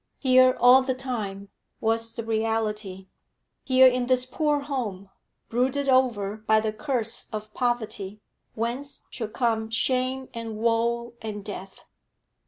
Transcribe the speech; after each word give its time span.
Here, 0.17 0.57
all 0.59 0.81
the 0.81 0.95
time, 0.95 1.49
was 1.79 2.13
the 2.13 2.25
reality; 2.25 3.05
here 3.63 3.85
in 3.85 4.07
this 4.07 4.25
poor 4.25 4.61
home, 4.61 5.11
brooded 5.47 5.87
over 5.87 6.37
by 6.37 6.59
the 6.59 6.73
curse 6.73 7.27
of 7.31 7.53
poverty, 7.53 8.19
whence 8.55 9.03
should 9.11 9.31
come 9.33 9.69
shame 9.69 10.27
and 10.33 10.57
woe 10.57 11.13
and 11.21 11.45
death. 11.45 11.85